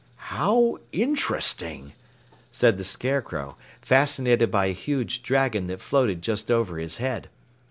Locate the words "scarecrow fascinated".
2.83-4.49